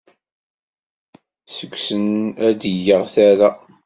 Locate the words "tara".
3.13-3.49